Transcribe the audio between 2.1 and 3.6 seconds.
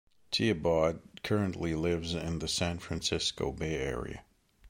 in the San Francisco